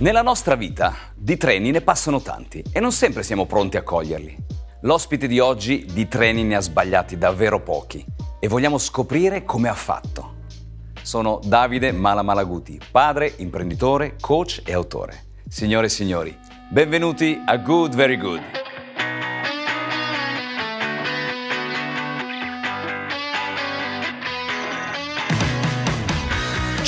[0.00, 4.34] Nella nostra vita di treni ne passano tanti e non sempre siamo pronti a coglierli.
[4.80, 8.02] L'ospite di oggi di treni ne ha sbagliati davvero pochi
[8.38, 10.36] e vogliamo scoprire come ha fatto.
[11.02, 15.24] Sono Davide Malamalaguti, padre, imprenditore, coach e autore.
[15.46, 16.34] Signore e signori,
[16.70, 18.59] benvenuti a Good Very Good.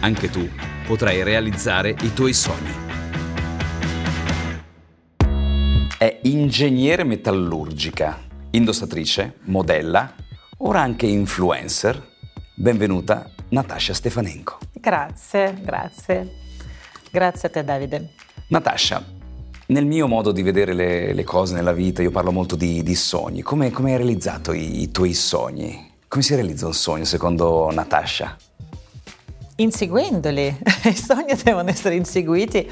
[0.00, 0.48] anche tu
[0.86, 2.84] potrai realizzare i tuoi sogni.
[5.98, 8.18] È ingegnere metallurgica,
[8.50, 10.14] indossatrice, modella,
[10.58, 12.14] ora anche influencer.
[12.54, 14.58] Benvenuta Natascia Stefanenko.
[14.72, 16.30] Grazie, grazie.
[17.10, 18.10] Grazie a te Davide.
[18.48, 19.02] Natascia,
[19.68, 22.94] nel mio modo di vedere le, le cose nella vita, io parlo molto di, di
[22.94, 23.42] sogni.
[23.42, 25.94] Come, come, hai realizzato i, i tuoi sogni?
[26.06, 28.36] Come si realizza un sogno secondo Natascia?
[29.56, 32.70] Inseguendoli, i sogni devono essere inseguiti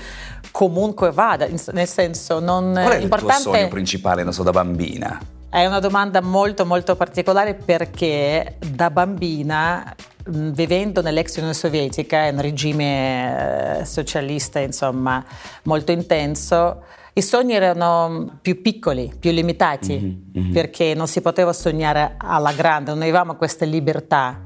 [0.50, 2.72] comunque vada, nel senso non...
[2.72, 5.18] Qual è il tuo sogno principale, non so, da bambina?
[5.48, 9.94] È una domanda molto molto particolare perché da bambina
[10.26, 15.24] vivendo nell'ex Unione Sovietica, in un regime eh, socialista insomma
[15.64, 16.82] molto intenso,
[17.14, 20.52] i sogni erano più piccoli, più limitati, mm-hmm, mm-hmm.
[20.52, 24.42] perché non si poteva sognare alla grande, non avevamo questa libertà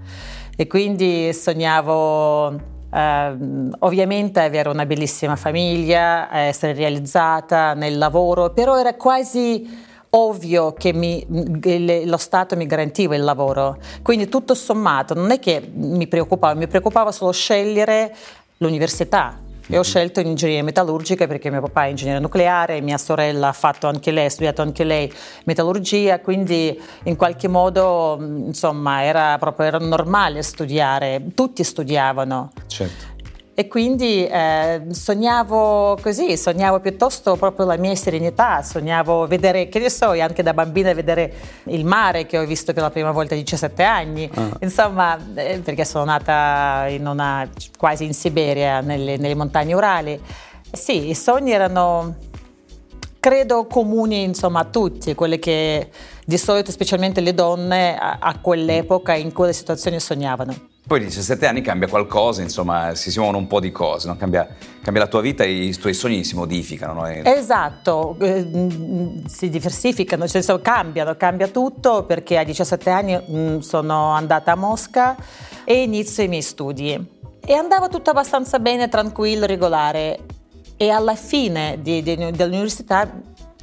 [0.61, 8.95] e quindi sognavo Uh, ovviamente avere una bellissima famiglia, essere realizzata nel lavoro, però era
[8.95, 9.69] quasi
[10.09, 11.23] ovvio che mi,
[12.07, 13.77] lo Stato mi garantiva il lavoro.
[14.01, 18.17] Quindi tutto sommato non è che mi preoccupava, mi preoccupava solo scegliere
[18.57, 23.53] l'università e ho scelto ingegneria metallurgica perché mio papà è ingegnere nucleare, mia sorella ha
[23.53, 25.13] fatto anche lei, ha studiato anche lei
[25.45, 32.53] metallurgia, quindi in qualche modo insomma era proprio era normale studiare, tutti studiavano.
[32.67, 33.08] Certo.
[33.59, 39.91] E quindi eh, sognavo così, sognavo piuttosto proprio la mia serenità, sognavo vedere, che ne
[39.91, 43.37] so, anche da bambina vedere il mare che ho visto per la prima volta a
[43.37, 44.51] 17 anni, ah.
[44.61, 50.23] insomma, eh, perché sono nata in una, quasi in Siberia, nelle, nelle montagne urali.
[50.71, 52.15] Sì, i sogni erano,
[53.19, 55.91] credo, comuni insomma a tutti, quelli che
[56.25, 60.77] di solito, specialmente le donne, a, a quell'epoca in quelle situazioni sognavano.
[60.89, 64.17] Poi di 17 anni cambia qualcosa, insomma, si, muovono un po' di cose, no?
[64.17, 64.49] cambia,
[64.81, 66.95] cambia, la tua vita e i tuoi sogni si modificano.
[66.95, 67.07] No?
[67.07, 74.13] Esatto, eh, si diversificano, nel senso cambiano, cambia tutto perché a 17 anni mm, sono
[74.13, 75.15] andata a Mosca
[75.65, 77.17] e inizio i miei studi.
[77.45, 80.21] E andava tutto abbastanza bene, tranquillo, regolare.
[80.79, 83.13] E alla fine di, di, dell'università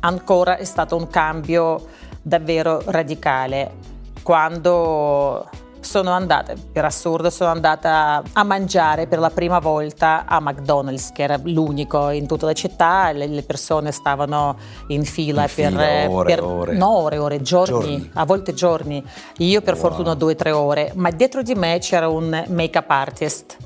[0.02, 1.88] ancora è stato un cambio
[2.22, 3.94] davvero radicale.
[4.22, 5.50] Quando
[5.86, 11.24] sono andata, per assurdo, sono andata a mangiare per la prima volta a McDonald's, che
[11.24, 14.58] era l'unico in tutta la città, le, le persone stavano
[14.88, 16.74] in fila, in per, fila ore, per ore.
[16.76, 19.04] No, ore, ore, giorni, giorni, a volte giorni.
[19.38, 19.84] Io per wow.
[19.84, 23.58] fortuna due o tre ore, ma dietro di me c'era un make-up artist.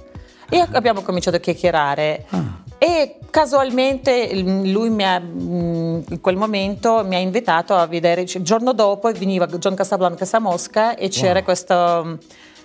[0.50, 2.26] E abbiamo cominciato a chiacchierare.
[2.30, 2.64] Ah.
[2.80, 8.28] E casualmente lui mi ha, mm, in quel momento mi ha invitato a vedere, il
[8.28, 11.44] giorno dopo veniva John Casablancas a Mosca e c'era wow.
[11.44, 12.18] questo,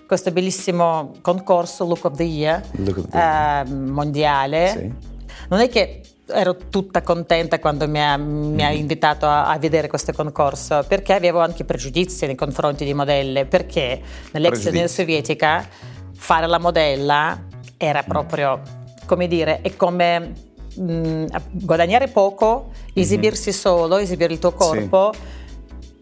[0.07, 3.67] questo, bellissimo concorso Look of the Year, of the year.
[3.67, 4.69] Eh, mondiale.
[4.69, 5.13] Sì.
[5.49, 8.79] Non è che ero tutta contenta quando mi ha, mi ha mm-hmm.
[8.79, 14.01] invitato a, a, vedere questo concorso perché avevo anche pregiudizi nei confronti di modelle perché
[14.33, 15.69] nell'ex Unione Sovietica
[16.15, 17.39] fare la modella
[17.77, 20.33] era proprio come dire, è come
[20.77, 23.59] mh, mm, guadagnare poco, esibirsi mm-hmm.
[23.59, 25.21] solo, esibire il tuo corpo sì.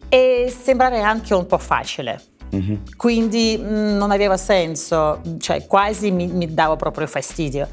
[0.08, 2.20] e sembrare anche un po' facile.
[2.54, 2.74] Mm-hmm.
[2.96, 7.68] Quindi mh, mm, non aveva senso, cioè quasi mi, mi, dava proprio fastidio.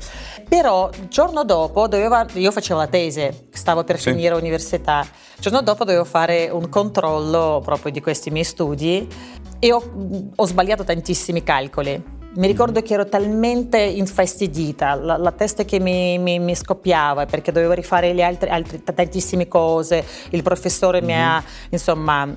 [0.47, 4.11] Però il giorno dopo doveva, io facevo la tesi, stavo per sì.
[4.11, 9.07] finire l'università, il giorno dopo dovevo fare un controllo proprio di questi miei studi
[9.59, 15.63] e ho, ho sbagliato tantissimi calcoli mi ricordo che ero talmente infastidita, la, la testa
[15.65, 20.99] che mi, mi, mi, scoppiava perché dovevo rifare le altre, altre tantissime cose, il professore
[20.99, 21.07] mm-hmm.
[21.07, 21.43] mi ha, mhm.
[21.69, 22.35] insomma,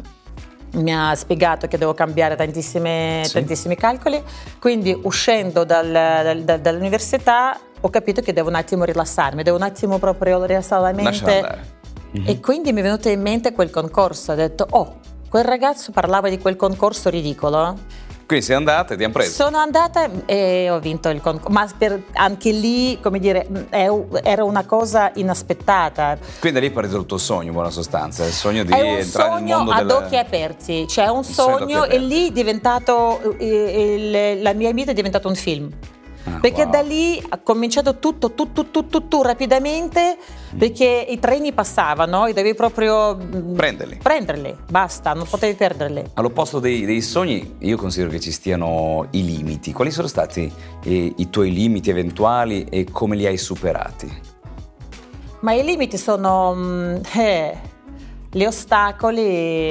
[0.75, 3.33] mi ha spiegato che devo cambiare tantissimi, sì.
[3.35, 4.23] tantissimi calcoli,
[4.59, 9.99] quindi uscendo dal, dal, dall'università ho capito che devo un attimo rilassarmi, devo un attimo
[9.99, 11.81] proprio rilassare la mente.
[12.17, 12.29] Mm-hmm.
[12.29, 16.29] E quindi mi è venuto in mente quel concorso, ho detto, oh, quel ragazzo parlava
[16.29, 17.79] di quel concorso ridicolo
[18.33, 19.45] quindi sei andata e ti hanno preso?
[19.45, 23.91] Sono andata e ho vinto il concorso, ma per, anche lì, come dire, è,
[24.23, 26.17] era una cosa inaspettata.
[26.41, 29.41] Quindi da lì è partito il tuo sogno, in buona sostanza, il sogno di entrare
[29.41, 29.81] nel mondo del...
[29.81, 34.53] È un sogno ad occhi aperti, cioè un sogno e lì è diventato, il, la
[34.55, 35.71] mia vita è diventata un film.
[36.25, 36.71] Ah, perché wow.
[36.71, 40.17] da lì ha cominciato tutto, tutto, tutto, tutto rapidamente,
[40.57, 43.99] perché i treni passavano e dovevi proprio mm, prenderli.
[44.03, 46.05] Prenderli, basta, non potevi perderli.
[46.15, 49.73] All'opposto dei, dei sogni, io considero che ci stiano i limiti.
[49.73, 50.53] Quali sono stati
[50.85, 54.31] eh, i tuoi limiti eventuali e come li hai superati?
[55.41, 57.59] Ma i limiti sono mm, eh,
[58.31, 59.71] gli ostacoli,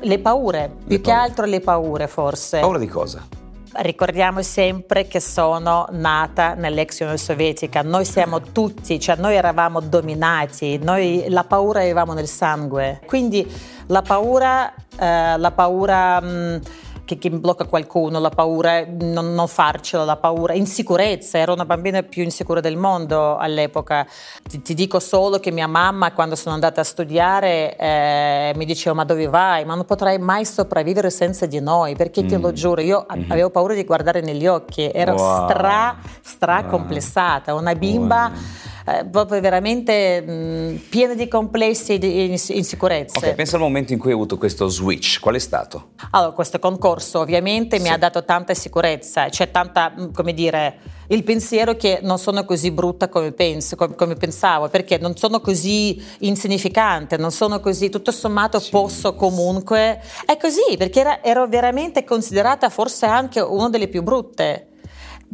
[0.00, 1.00] le paure, le più paure.
[1.00, 2.60] che altro le paure forse.
[2.60, 3.35] Paura di cosa?
[3.78, 10.78] Ricordiamo sempre che sono nata nell'ex Unione Sovietica, noi siamo tutti, cioè noi eravamo dominati,
[10.78, 13.46] noi la paura avevamo nel sangue, quindi
[13.86, 16.60] la paura, eh, la paura mh,
[17.06, 22.02] che, che blocca qualcuno, la paura, non, non farcela, la paura, insicurezza, ero una bambina
[22.02, 24.06] più insicura del mondo all'epoca.
[24.46, 28.94] Ti, ti dico solo che mia mamma quando sono andata a studiare eh, mi diceva
[28.94, 29.64] ma dove vai?
[29.64, 32.26] Ma non potrai mai sopravvivere senza di noi, perché mm.
[32.28, 32.54] te lo mm.
[32.54, 33.30] giuro, io mm-hmm.
[33.30, 35.44] avevo paura di guardare negli occhi, ero wow.
[35.48, 36.70] stra, stra wow.
[36.70, 38.30] complessata, una bimba...
[38.34, 43.16] Wow eh, proprio veramente mh, piena di complessi e di insicurezze.
[43.16, 45.90] Ok, pensa al momento in cui hai avuto questo switch, qual è stato?
[46.12, 47.82] Allora, questo concorso ovviamente sì.
[47.82, 50.78] mi ha dato tanta sicurezza, c'è tanta, come dire,
[51.08, 55.40] il pensiero che non sono così brutta come, penso, come, come, pensavo, perché non sono
[55.40, 60.00] così insignificante, non sono così, tutto sommato sì, posso comunque...
[60.24, 64.68] È così, perché era, ero veramente considerata forse anche una delle più brutte.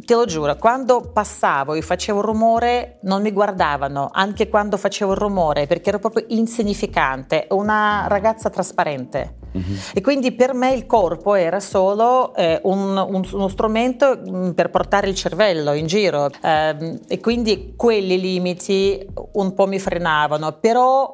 [0.05, 5.65] Te lo giuro, quando passavo e facevo rumore non mi guardavano, anche quando facevo rumore,
[5.65, 9.35] perché ero proprio insignificante, una ragazza trasparente.
[9.57, 9.75] Mm-hmm.
[9.93, 14.71] E quindi per me il corpo era solo eh, un, un, uno strumento mm, per
[14.71, 16.29] portare il cervello in giro.
[16.41, 21.13] Eh, e quindi quelli limiti un po' mi frenavano, però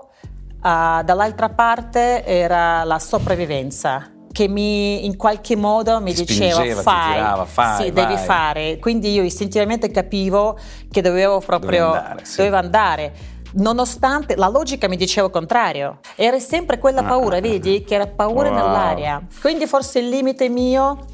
[0.64, 7.44] eh, dall'altra parte era la sopravvivenza che mi, in qualche modo mi diceva fai, tirava,
[7.44, 8.78] fai sì, devi fare.
[8.80, 10.58] Quindi io istintivamente capivo
[10.90, 12.38] che dovevo proprio andare, sì.
[12.38, 13.14] dovevo andare.
[13.56, 18.08] Nonostante la logica mi diceva il contrario, era sempre quella paura, ah, vedi, che era
[18.08, 18.58] paura wow.
[18.58, 19.28] nell'aria.
[19.42, 21.06] Quindi forse il limite mio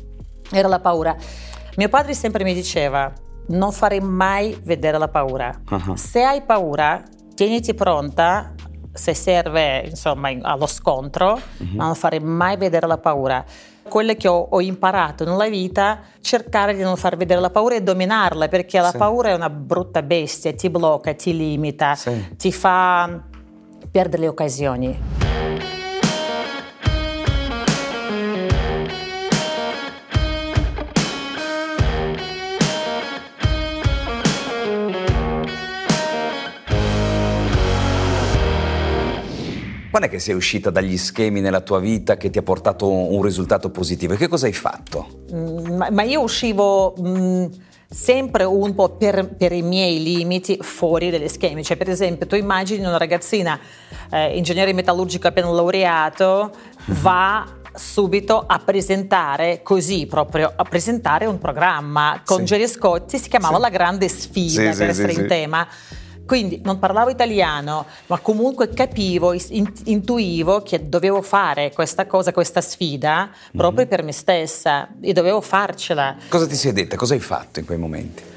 [0.52, 1.16] era la paura.
[1.78, 3.12] Mio padre sempre mi diceva:
[3.48, 5.52] non fare mai vedere la paura.
[5.68, 5.96] Uh-huh.
[5.96, 7.02] Se hai paura,
[7.34, 8.54] tieniti pronta
[8.96, 11.76] se serve insomma allo scontro, mm-hmm.
[11.76, 13.44] ma non fare mai vedere la paura.
[13.88, 17.84] Quello che ho, ho, imparato nella vita, cercare di non far vedere la paura e
[17.84, 18.98] dominarla, perché la sì.
[18.98, 22.36] paura è una brutta bestia, ti blocca, ti limita, sì.
[22.36, 23.22] ti fa
[23.92, 25.25] perdere le occasioni.
[39.96, 43.22] Quando è che sei uscita dagli schemi nella tua vita che ti ha portato un
[43.22, 44.12] risultato positivo?
[44.12, 45.24] E che cosa hai fatto?
[45.34, 46.94] Mm, ma, ma, io uscivo...
[47.00, 47.46] Mm,
[47.88, 51.64] sempre un po' per, per, i miei limiti fuori dagli schemi.
[51.64, 53.58] Cioè, per esempio, tu immagini una ragazzina
[54.10, 56.52] eh, ingegnere metallurgico appena laureato,
[56.88, 57.02] mhm.
[57.02, 62.44] va subito a presentare così proprio a presentare un programma con sì.
[62.44, 63.62] Jerry Scotti si chiamava sì.
[63.62, 65.68] La grande sfida sì, per essere in tema
[66.26, 69.36] quindi non parlavo italiano, ma comunque capivo,
[69.84, 73.90] intuivo che dovevo fare questa cosa, questa sfida, proprio mm-hmm.
[73.90, 76.16] per me stessa e dovevo farcela.
[76.28, 76.96] Cosa ti sei detta?
[76.96, 78.34] Cosa hai fatto in quei momenti?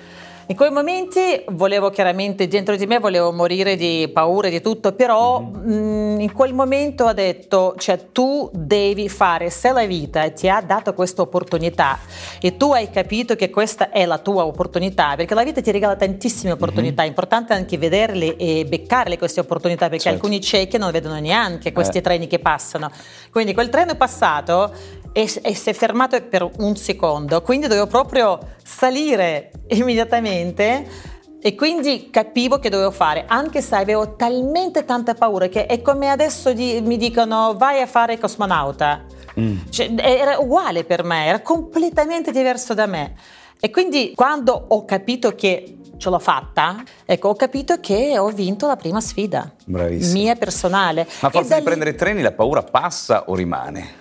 [0.51, 4.93] In quei momenti volevo chiaramente, dentro di me volevo morire di paura e di tutto,
[4.93, 6.15] però mm-hmm.
[6.15, 10.63] mh, in quel momento ho detto, cioè tu devi fare, se la vita ti ha
[10.63, 11.99] dato questa opportunità
[12.41, 15.97] e tu hai capito che questa è la tua opportunità, perché la vita ti regala
[15.97, 17.05] tantissime opportunità, mm-hmm.
[17.05, 20.17] è importante anche vederle e beccarle queste opportunità, perché certo.
[20.17, 22.01] alcuni ciechi non vedono neanche questi eh.
[22.01, 22.91] treni che passano.
[23.31, 24.73] Quindi quel treno è passato
[25.13, 32.09] e, e si è fermato per un secondo, quindi dovevo proprio salire immediatamente e quindi
[32.11, 36.81] capivo che dovevo fare, anche se avevo talmente tanta paura che è come adesso di,
[36.83, 39.05] mi dicono vai a fare cosmonauta.
[39.39, 39.57] Mm.
[39.71, 43.15] Cioè, era uguale per me, era completamente diverso da me.
[43.61, 48.67] E quindi quando ho capito che ce l'ho fatta, ecco, ho capito che ho vinto
[48.67, 49.53] la prima sfida.
[49.65, 50.13] Bravissima.
[50.19, 51.07] Mia personale.
[51.21, 51.67] Ma a forza di lì...
[51.67, 53.95] prendere treni la paura passa o rimane?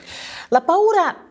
[0.50, 1.28] La paura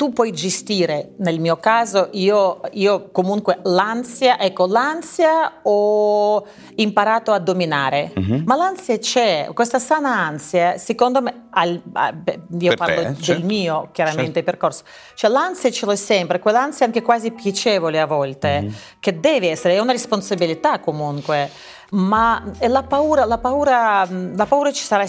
[0.00, 6.42] tu puoi gestire, nel mio caso, io, io, comunque l'ansia, ecco, l'ansia ho
[6.76, 8.44] imparato a dominare, uh-huh.
[8.46, 13.20] ma l'ansia c'è, questa sana ansia, secondo me, al, beh, io per parlo te, del
[13.20, 13.44] certo.
[13.44, 14.50] mio, chiaramente, certo.
[14.50, 18.74] percorso, cioè l'ansia ce l'ho sempre, quell'ansia anche quasi piacevole a volte, uh-huh.
[19.00, 21.50] che deve essere, è una responsabilità comunque,
[21.90, 25.04] ma la paura, la paura, la paura ci sarà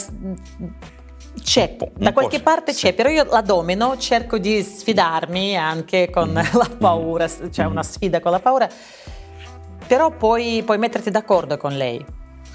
[1.41, 6.57] c'è, da qualche parte c'è, però io la domino, cerco di sfidarmi anche con mm.
[6.57, 8.69] la paura, cioè una sfida con la paura,
[9.87, 12.03] però puoi, puoi metterti d'accordo con lei,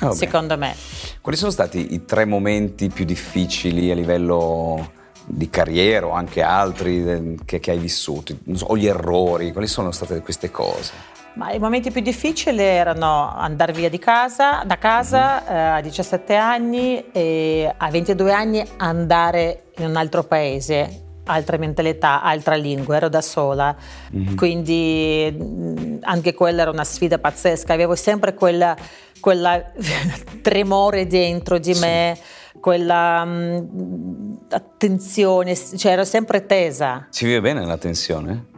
[0.00, 0.74] oh, secondo me.
[1.20, 4.92] Quali sono stati i tre momenti più difficili a livello
[5.24, 9.90] di carriera o anche altri eh, che, che hai vissuto, o gli errori, quali sono
[9.90, 11.15] state queste cose?
[11.36, 15.54] Ma I momenti più difficili erano andare via di casa, da casa mm-hmm.
[15.54, 22.22] eh, a 17 anni e a 22 anni andare in un altro paese, altra mentalità,
[22.22, 23.76] altra lingua, ero da sola,
[24.16, 24.34] mm-hmm.
[24.34, 28.74] quindi mm, anche quella era una sfida pazzesca, avevo sempre quella,
[29.20, 29.62] quella
[30.40, 31.80] tremore dentro di sì.
[31.80, 32.18] me,
[32.58, 37.08] quella um, attenzione, cioè ero sempre tesa.
[37.10, 38.54] Si vive bene la tensione?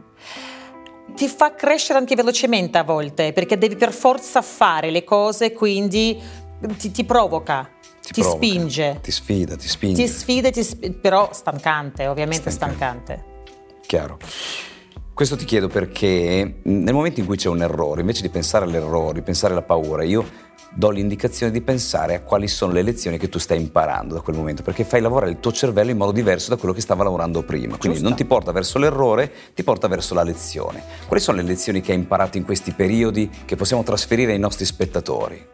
[1.19, 6.17] Ti fa crescere anche velocemente a volte, perché devi per forza fare le cose, quindi
[6.77, 7.69] ti, ti provoca.
[8.01, 8.99] Ti, provoca, spinge.
[9.01, 10.01] Ti sfida, ti spinge.
[10.01, 13.21] Ti sfida, ti sp- però stancante, ovviamente stancante.
[13.21, 13.81] stancante.
[13.85, 14.17] Chiaro.
[15.13, 19.21] Questo ti chiedo perché nel momento in cui c'è un errore, invece di pensare all'errore,
[19.21, 20.25] pensare alla paura, io
[20.71, 24.35] do l'indicazione di pensare a quali sono le lezioni che tu stai imparando da quel
[24.35, 27.41] momento, perché fai lavorare il tuo cervello in modo diverso da quello che stava lavorando
[27.43, 27.77] prima.
[27.77, 28.07] Quindi Giusto.
[28.07, 30.83] non ti porta verso l'errore, ti porta verso la lezione.
[31.07, 34.65] Quali sono le lezioni che hai imparato in questi periodi che possiamo trasferire ai nostri
[34.65, 35.47] spettatori?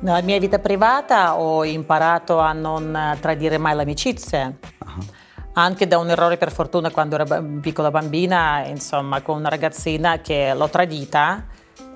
[0.00, 4.52] Nella mia vita privata ho imparato a non tradire mai l'amicizia.
[4.78, 5.20] Uh-huh
[5.54, 10.54] anche da un errore per fortuna quando ero piccola bambina, insomma, con una ragazzina che
[10.54, 11.44] l'ho tradita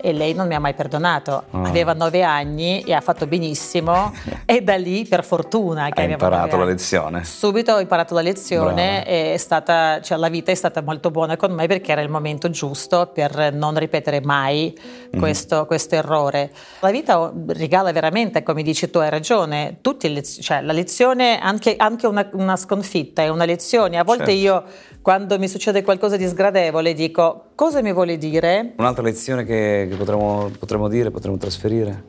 [0.07, 1.47] e lei non mi ha mai perdonato.
[1.51, 1.65] Oh.
[1.65, 4.13] Aveva nove anni e ha fatto benissimo
[4.47, 7.25] e da lì per fortuna che Hai imparato la lezione.
[7.25, 11.37] Subito ho imparato la lezione e è stata, cioè, la vita è stata molto buona
[11.37, 15.19] con me perché era il momento giusto per non ripetere mai mm.
[15.19, 15.67] questo, mm.
[15.67, 16.53] questo, errore.
[16.79, 22.07] La vita regala veramente, come dici tu, hai ragione, tutti cioè, la lezione, anche, anche
[22.07, 23.99] una, una, sconfitta è una lezione.
[23.99, 24.41] A volte certo.
[24.41, 24.65] io
[25.07, 28.73] quando mi succede qualcosa di sgradevole dico cosa mi vuole dire?
[28.79, 32.03] Un'altra lezione che, che potremmo, potremmo dire, potremmo trasferire?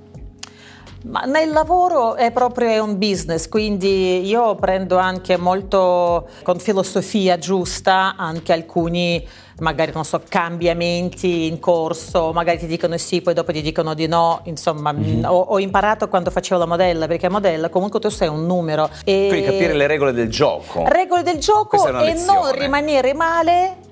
[1.04, 8.16] Ma nel lavoro è proprio un business, quindi io prendo anche molto con filosofia giusta
[8.18, 9.24] anche alcuni
[9.60, 14.08] magari non so cambiamenti in corso, magari ti dicono sì, poi dopo ti dicono di
[14.08, 15.24] no, insomma, mm-hmm.
[15.26, 19.28] ho, ho, imparato quando facevo la modella, perché modella comunque tu sei un numero e
[19.30, 20.84] quindi capire le regole del gioco.
[20.88, 23.86] Regole del gioco e non rimanere male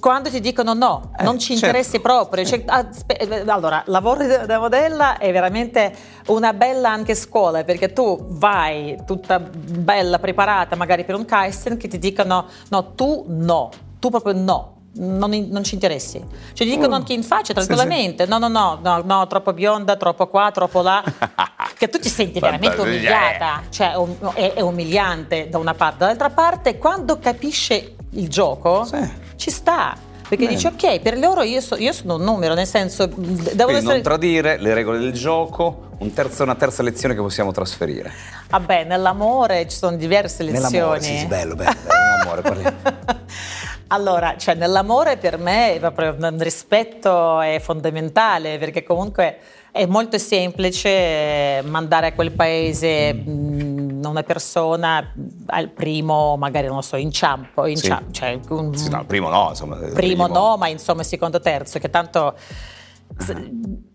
[0.00, 1.66] quando ti dicono no, eh, non ci certo.
[1.66, 2.44] interessi proprio.
[2.44, 2.64] Cioè,
[3.06, 5.94] eh, allora, lavoro da modella è veramente
[6.26, 11.88] una bella anche scuola, perché tu vai tutta bella preparata magari per un casting che
[11.88, 14.76] ti dicono no, tu no, tu proprio no.
[14.90, 16.18] Non, non, ci interessi.
[16.18, 18.38] Cioè, ti dicono uh, anche in faccia tranquillamente: sì, sì.
[18.38, 21.04] No, no, no, no, no, troppo bionda, troppo qua, troppo là.
[21.78, 23.62] che tu ti senti veramente umiliata.
[23.68, 23.94] Cioè,
[24.34, 25.98] è, è umiliante da una parte.
[25.98, 29.96] Dall'altra parte, quando capisce il gioco, sì ci sta.
[30.28, 30.56] Perché Bene.
[30.56, 33.06] dici ok, per loro io, so, io, sono un numero, nel senso...
[33.06, 33.94] Devo essere...
[33.94, 38.12] non tradire le regole del gioco, un terzo, una terza lezione che possiamo trasferire.
[38.50, 40.70] Vabbè, nell'amore ci sono diverse lezioni.
[40.70, 42.76] Nell'amore, sì, bello, bello, bello nell'amore parliamo.
[43.88, 49.38] allora, cioè nell'amore per me proprio un rispetto è fondamentale, perché comunque
[49.70, 53.14] è molto semplice mandare a quel paese...
[53.14, 53.78] Mm
[54.08, 55.12] una persona
[55.46, 58.12] al primo, magari non so, inciampo, inciampo sì.
[58.12, 59.76] cioè, un, sì, no, primo no, insomma.
[59.76, 62.36] Primo, primo, no, ma insomma secondo, terzo, che tanto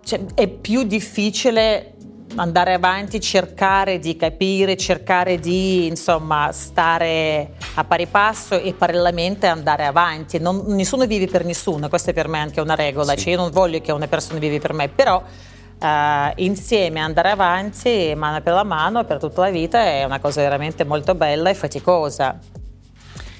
[0.03, 1.92] cioè, è più difficile
[2.35, 9.85] andare avanti, cercare di capire, cercare di insomma stare a pari passo e parallelamente andare
[9.85, 10.39] avanti.
[10.39, 13.19] Non, nessuno vive per nessuno, questa è per me anche una regola, sì.
[13.19, 15.21] cioè io non voglio che una persona vivi per me, però
[15.79, 20.39] Uh, insieme andare avanti mano per la mano per tutta la vita è una cosa
[20.39, 22.39] veramente molto bella e faticosa.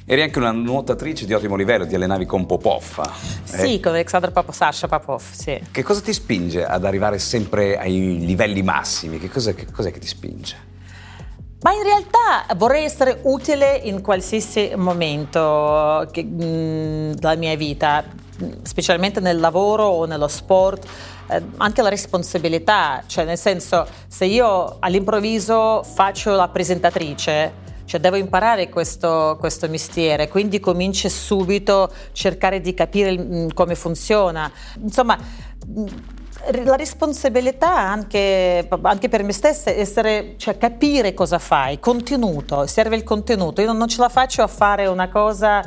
[0.06, 2.84] Eri anche una nuotatrice di ottimo livello, ti allenavi con Popov.
[3.00, 3.58] Eh?
[3.58, 5.62] Sì, con Alexander Popov, Sasha Popov, sì.
[5.72, 9.18] Che cosa ti spinge ad arrivare sempre ai livelli massimi?
[9.18, 10.72] Che, cosa, che cos'è che ti spinge?
[11.62, 18.04] Ma in realtà vorrei essere utile in qualsiasi momento che, mh, della mia vita,
[18.64, 20.86] specialmente nel lavoro o nello sport
[21.28, 28.16] eh, anche la responsabilità, cioè nel senso se io all'improvviso faccio la presentatrice, cioè devo
[28.16, 34.52] imparare questo, questo mestiere, quindi comincio subito a cercare di capire mm, come funziona.
[34.82, 35.86] Insomma, mm,
[36.64, 43.04] la responsabilità anche, anche, per me stessa è cioè capire cosa fai, contenuto, serve il
[43.04, 43.62] contenuto.
[43.62, 45.64] Io non ce la faccio a fare una cosa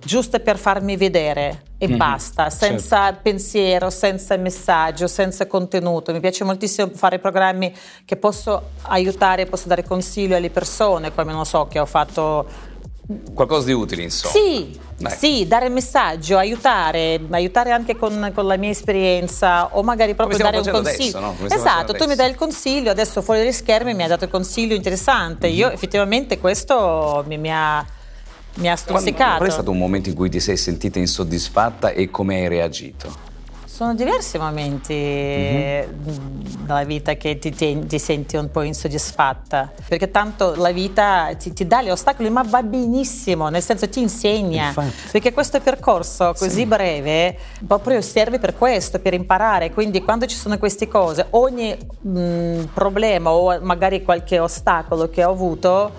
[0.00, 1.96] giusta per farmi vedere e mm-hmm.
[1.96, 3.20] basta, senza certo.
[3.22, 6.12] pensiero, senza messaggio, senza contenuto.
[6.12, 7.72] Mi piace moltissimo fare programmi
[8.04, 12.46] che posso aiutare, posso dare consiglio alle persone, come non so, che ho fatto
[13.32, 14.34] Qualcosa di utile, insomma.
[14.34, 14.78] Sì,
[15.16, 20.58] sì, dare messaggio, aiutare, aiutare anche con, con, la mia esperienza o magari proprio dare
[20.58, 21.16] un consiglio.
[21.16, 21.46] Adesso, no?
[21.48, 24.74] Esatto, tu mi dai il consiglio, adesso fuori dagli schermi mi hai dato il consiglio
[24.74, 25.46] interessante.
[25.46, 25.56] Mm-hmm.
[25.56, 27.82] Io effettivamente questo mi, mi ha
[28.54, 29.36] mi ha stuzzicato.
[29.36, 33.26] Qual è stato un momento in cui ti sei sentita insoddisfatta e come hai reagito?
[33.78, 36.66] Sono diversi momenti mm-hmm.
[36.66, 41.52] nella vita che ti, ti, ti, senti un po' insoddisfatta, perché tanto la vita ti,
[41.52, 45.10] ti, dà gli ostacoli, ma va benissimo, nel senso ti insegna, Infatti.
[45.12, 46.66] perché questo percorso così sì.
[46.66, 52.70] breve proprio serve per questo, per imparare, quindi quando ci sono queste cose, ogni mh,
[52.74, 55.92] problema o magari qualche ostacolo che ho avuto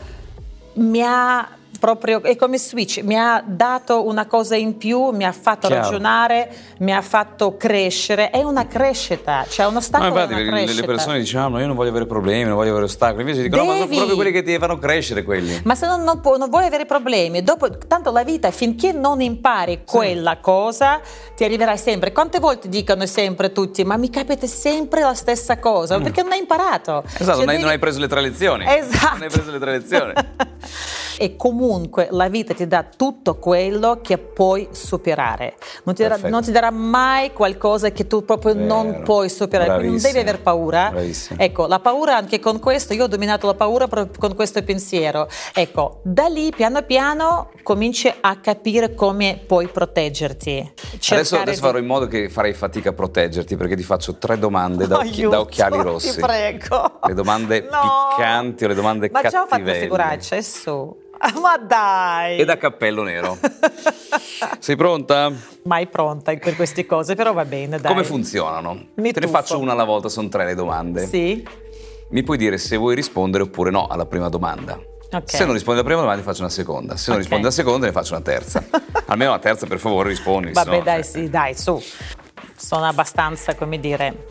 [0.74, 1.48] mi ha
[1.80, 5.84] proprio è come switch, mi ha dato una cosa in più, mi ha fatto Chiaro.
[5.84, 10.84] ragionare, mi ha fatto crescere, è una crescita, cioè un ostacolo ma infatti, una le
[10.84, 13.74] persone dicevano io non voglio avere problemi, non voglio avere ostacoli, invece dicono Devi.
[13.74, 15.62] no, ma sono proprio quelli che ti fanno crescere quelli.
[15.64, 19.22] Ma se non, non, può, non vuoi avere problemi, dopo, tanto la vita finché non
[19.22, 20.42] impari quella sì.
[20.42, 21.00] cosa
[21.36, 22.12] ti arriverai sempre.
[22.12, 26.04] Quante volte dicono sempre tutti ma mi capita sempre la stessa cosa, mm.
[26.04, 27.04] perché non hai imparato.
[27.06, 27.62] Esatto, cioè, non, hai, devi...
[27.62, 28.66] non, hai, preso le tre lezioni.
[28.68, 29.14] Esatto.
[29.14, 30.14] Non hai preso le tre lezioni.
[31.20, 35.56] e comunque la vita ti dà tutto quello che puoi superare.
[35.84, 38.66] Non ti, darà, non ti darà, mai qualcosa che tu proprio Vero.
[38.66, 40.90] non puoi superare, quindi non devi aver paura.
[40.92, 41.40] Bravissimo.
[41.42, 45.28] Ecco, la paura anche con questo, io ho dominato la paura proprio con questo pensiero.
[45.54, 50.74] Ecco, da lì piano piano cominci a capire come puoi proteggerti.
[51.10, 54.88] Adesso, adesso farò in modo che farei fatica a proteggerti perché ti faccio tre domande
[54.88, 56.14] da, occhi, da occhiali rossi.
[56.14, 57.00] Ti prego.
[57.06, 58.14] Le domande no.
[58.16, 59.48] piccanti o le domande Ma cattivelle.
[59.50, 61.08] Ma già ho fatto figuraccia, è su.
[61.41, 62.39] Ma dai!
[62.39, 63.38] E da cappello nero.
[64.60, 65.32] Sei pronta?
[65.63, 67.91] Mai pronta per queste cose, però va bene, dai.
[67.91, 68.73] Come funzionano?
[68.95, 69.25] Mi Te tuffo.
[69.25, 71.05] ne faccio una alla volta, sono tre le domande.
[71.05, 71.45] Sì.
[72.12, 74.79] Mi puoi dire se vuoi rispondere oppure no alla prima domanda.
[75.12, 75.23] Okay.
[75.25, 77.21] Se non rispondi alla prima domanda ne faccio una seconda, se non okay.
[77.21, 78.63] rispondi alla seconda ne faccio una terza.
[79.08, 80.51] Almeno la terza per favore rispondi.
[80.51, 81.12] Vabbè no, dai, cioè...
[81.12, 81.82] sì, dai, su.
[82.55, 84.29] Sono abbastanza, come dire,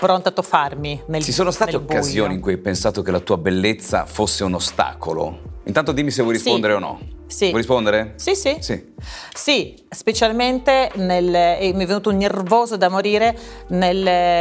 [0.00, 2.36] pronta a tuffarmi nel Ci sono state occasioni buio.
[2.36, 5.58] in cui hai pensato che la tua bellezza fosse un ostacolo?
[5.64, 6.82] Intanto dimmi se vuoi rispondere sì.
[6.82, 6.98] o no.
[7.30, 7.46] Sì.
[7.46, 8.14] Vuoi rispondere?
[8.16, 8.56] Sì, sì.
[8.60, 8.84] Sì,
[9.32, 13.36] sì specialmente nel, mi è venuto nervoso da morire
[13.68, 13.96] nel,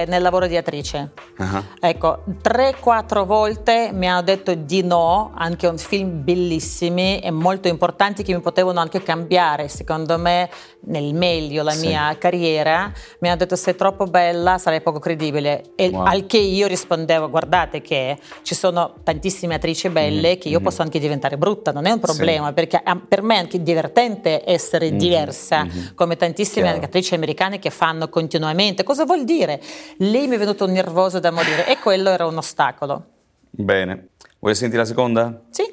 [0.07, 1.11] nel lavoro di attrice.
[1.37, 1.63] Uh-huh.
[1.79, 7.67] Ecco, tre, quattro volte mi hanno detto di no, anche un film bellissimi e molto
[7.67, 10.49] importanti che mi potevano anche cambiare, secondo me,
[10.81, 11.87] nel meglio la sì.
[11.87, 12.91] mia carriera.
[13.19, 15.71] Mi hanno detto sei troppo bella, sarai poco credibile.
[15.75, 16.05] E wow.
[16.05, 20.39] al che io rispondevo, guardate che ci sono tantissime attrici belle mm-hmm.
[20.39, 20.63] che io mm-hmm.
[20.63, 22.53] posso anche diventare brutta, non è un problema, sì.
[22.53, 24.97] perché per me è anche divertente essere mm-hmm.
[24.97, 25.85] diversa, mm-hmm.
[25.95, 26.85] come tantissime Chiaro.
[26.85, 28.83] attrici americane che fanno continuamente.
[28.83, 29.61] Cosa vuol dire?
[29.97, 33.05] Lei mi è venuto nervoso da morire e quello era un ostacolo.
[33.49, 34.09] Bene.
[34.39, 35.41] Vuoi sentire la seconda?
[35.49, 35.63] Sì.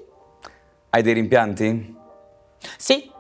[0.91, 1.95] Hai dei rimpianti?
[2.77, 3.11] Sì.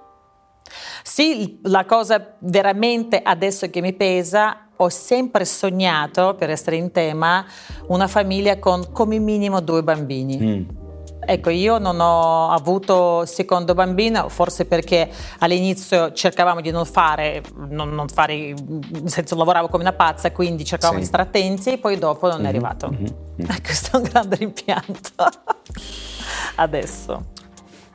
[1.02, 7.46] Sì, la cosa veramente adesso che mi pesa, ho sempre sognato, per essere in tema,
[7.86, 10.38] una famiglia con come minimo due bambini.
[10.38, 10.85] Mm.
[11.28, 15.10] Ecco, io non ho avuto secondo bambino, forse perché
[15.40, 20.64] all'inizio cercavamo di non fare, non, non fare, nel senso lavoravo come una pazza, quindi
[20.64, 21.02] cercavamo sì.
[21.02, 22.44] di stare attenti e poi dopo non mm-hmm.
[22.44, 22.90] è arrivato.
[22.90, 23.46] Mm-hmm.
[23.60, 25.14] Questo è un grande rimpianto.
[26.54, 27.24] Adesso.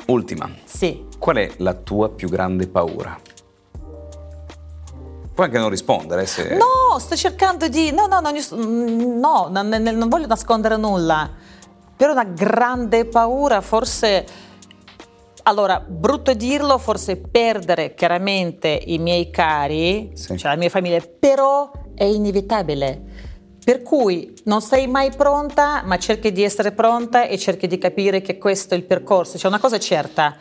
[0.08, 0.50] Ultima.
[0.65, 1.06] Sì.
[1.17, 3.17] Qual è la tua più grande paura?
[5.34, 6.54] Puoi anche non rispondere se...
[6.56, 7.91] No, sto cercando di...
[7.91, 11.50] No, no, no, no non, non voglio nascondere nulla
[12.02, 14.26] per una grande paura, forse,
[15.44, 20.36] allora, brutto dirlo, forse perdere chiaramente i miei cari, sì.
[20.36, 23.04] cioè la mia famiglia, però è inevitabile.
[23.64, 28.22] Per cui non sei mai pronta, ma cerchi di essere pronta e cerchi di capire
[28.22, 29.38] che questo è il percorso.
[29.38, 30.38] C'è una cosa certa,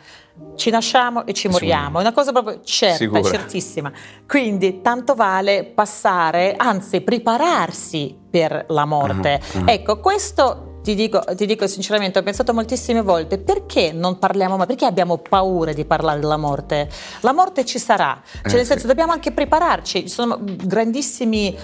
[0.55, 3.21] ci nasciamo e ci moriamo, è una cosa proprio certa, Sicura.
[3.21, 3.91] certissima.
[4.27, 9.39] Quindi tanto vale passare, anzi prepararsi per la morte.
[9.53, 9.69] Uh-huh, uh-huh.
[9.69, 14.65] Ecco, questo ti dico, ti dico, sinceramente, ho pensato moltissime volte perché non parliamo mai,
[14.65, 16.89] perché abbiamo paura di parlare della morte?
[17.21, 18.87] La morte ci sarà, cioè eh, nel senso sì.
[18.87, 21.57] dobbiamo anche prepararci, ci sono grandissimi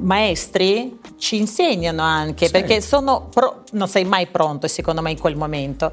[0.00, 2.52] maestri ci insegnano anche, sì.
[2.52, 5.90] perché sono pro- non sei mai pronto secondo me in quel momento.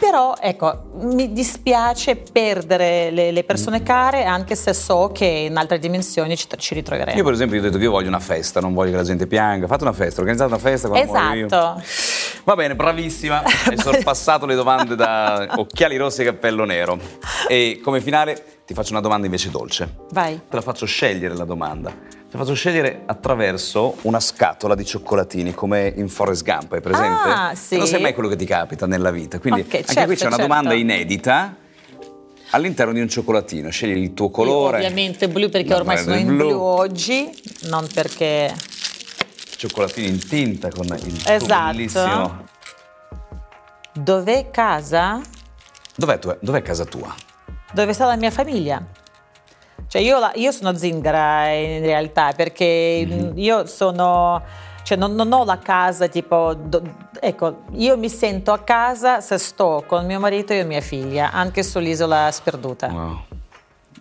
[0.00, 3.84] Però ecco, mi dispiace perdere le, le, persone mm.
[3.84, 7.18] care anche se so che in altre dimensioni ci, ci ritroveremo.
[7.18, 9.26] Io per esempio ho detto che io voglio una festa, non voglio che la gente
[9.26, 9.66] pianga.
[9.66, 11.82] Fate una festa, organizzate una festa quando Esatto.
[12.44, 13.42] Va bene, bravissima.
[13.42, 16.98] Hai sorpassato le domande da occhiali rossi e cappello nero.
[17.46, 19.96] E come finale ti faccio una domanda invece dolce.
[20.12, 20.40] Vai.
[20.48, 22.19] Te la faccio scegliere la domanda.
[22.32, 27.28] La faccio scegliere attraverso una scatola di cioccolatini, come in Forrest Gump, hai presente?
[27.28, 27.76] Ah, sì.
[27.76, 29.40] Non sai mai quello che ti capita nella vita.
[29.40, 30.48] Quindi okay, anche certo, qui c'è una certo.
[30.48, 31.56] domanda inedita
[32.50, 33.68] all'interno di un cioccolatino.
[33.70, 34.78] Scegli il tuo colore.
[34.78, 36.48] Io ovviamente blu perché ormai sono in blu.
[36.48, 37.30] blu oggi,
[37.62, 38.54] non perché...
[39.56, 41.76] Cioccolatino in tinta con il esatto.
[41.76, 42.48] bellissimo...
[43.92, 45.20] Dov'è casa?
[45.96, 47.12] Dov'è, tu, dov'è casa tua?
[47.72, 48.82] dove sta la mia famiglia.
[49.90, 53.32] Cioè io, io sono zingara in realtà perché mm-hmm.
[53.34, 54.40] io sono,
[54.84, 56.80] cioè non, non, ho la casa tipo, do,
[57.18, 61.64] ecco, io mi sento a casa se sto con mio marito e mia figlia, anche
[61.64, 62.86] sull'isola sperduta.
[62.86, 63.39] Wow.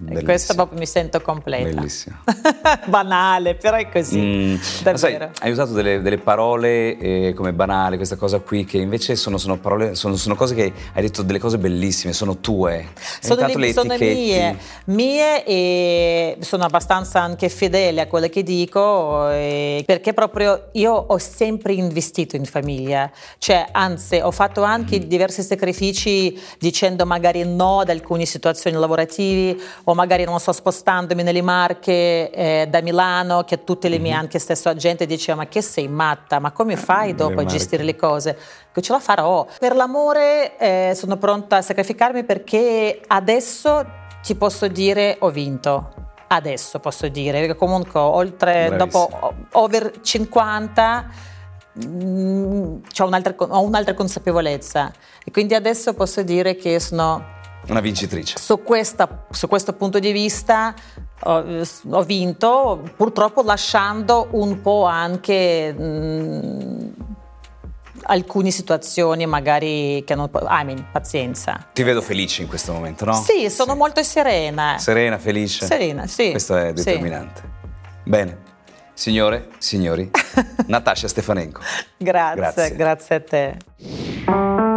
[0.01, 0.29] Bellissimo.
[0.29, 1.75] Questo proprio mi sento completa.
[1.75, 2.15] Bellissimo.
[2.87, 4.17] Banale, però è così.
[4.17, 4.55] Mm.
[4.93, 9.37] Sai, hai usato delle, delle parole eh, come banale, questa cosa qui, che invece sono,
[9.37, 12.91] sono, parole, sono, sono, cose che hai detto delle cose bellissime, sono tue.
[13.19, 20.13] Sono, le, sono mie, mie e sono abbastanza anche fedele a quelle che dico, perché
[20.13, 23.11] proprio io ho sempre investito in famiglia.
[23.37, 25.03] Cioè, anzi, ho fatto anche mm.
[25.03, 29.57] diversi sacrifici dicendo magari no ad alcune situazioni lavorative
[29.89, 34.19] o magari non so spostandomi nelle Marche eh, da Milano che tutte le mie mm-hmm.
[34.19, 36.37] anche stesso agente diceva ma che sei matta?
[36.37, 38.37] Ma come fai dopo a gestire le cose?
[38.71, 39.47] Che ce la farò.
[39.57, 43.83] Per l'amore eh, sono pronta a sacrificarmi perché adesso
[44.21, 45.93] ti posso dire ho vinto.
[46.27, 49.09] Adesso posso dire perché comunque oltre dopo
[49.53, 51.09] over 50
[51.83, 54.91] mm, ho un'altra, ho un'altra consapevolezza.
[55.25, 58.37] E quindi adesso posso dire che sono una vincitrice.
[58.37, 60.73] Su, questa, su questo punto di vista
[61.21, 61.43] ho,
[61.89, 66.93] ho, vinto, purtroppo lasciando un po' anche mh,
[68.03, 70.29] alcune situazioni magari che non...
[70.33, 71.67] I mean, pazienza.
[71.73, 73.13] Ti vedo felice in questo momento, no?
[73.13, 73.77] Sì, sono sì.
[73.77, 74.77] molto serena.
[74.79, 75.65] Serena, felice?
[75.65, 76.31] Serena, sì.
[76.31, 77.41] Questo è determinante.
[77.41, 78.09] Sì.
[78.09, 78.47] Bene.
[78.99, 80.11] Signore, signori,
[80.67, 81.61] Natascia Stefanenko.
[81.97, 84.68] grazie, grazie, grazie a te.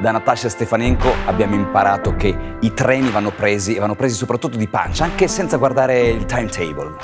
[0.00, 4.66] Da Natascia Stefanenko abbiamo imparato che i treni vanno presi e vanno presi soprattutto di
[4.66, 6.94] pancia, anche senza guardare il timetable.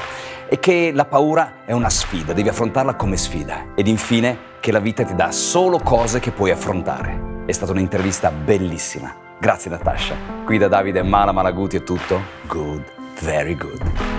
[0.49, 3.67] E che la paura è una sfida, devi affrontarla come sfida.
[3.75, 7.45] Ed infine che la vita ti dà solo cose che puoi affrontare.
[7.45, 9.15] È stata un'intervista bellissima.
[9.39, 10.15] Grazie Natascia.
[10.47, 12.19] Qui da Davide Mala Malaguti è tutto.
[12.47, 12.83] Good,
[13.21, 14.16] very good.